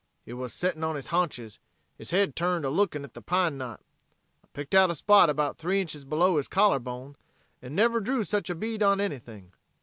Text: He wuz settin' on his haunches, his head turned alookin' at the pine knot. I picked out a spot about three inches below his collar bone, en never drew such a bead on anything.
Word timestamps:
He 0.25 0.33
wuz 0.33 0.47
settin' 0.51 0.83
on 0.83 0.95
his 0.95 1.09
haunches, 1.09 1.59
his 1.95 2.09
head 2.09 2.35
turned 2.35 2.65
alookin' 2.65 3.03
at 3.03 3.13
the 3.13 3.21
pine 3.21 3.55
knot. 3.59 3.81
I 4.43 4.47
picked 4.51 4.73
out 4.73 4.89
a 4.89 4.95
spot 4.95 5.29
about 5.29 5.57
three 5.59 5.79
inches 5.79 6.05
below 6.05 6.37
his 6.37 6.47
collar 6.47 6.79
bone, 6.79 7.15
en 7.61 7.75
never 7.75 7.99
drew 7.99 8.23
such 8.23 8.49
a 8.49 8.55
bead 8.55 8.81
on 8.81 8.99
anything. 8.99 9.51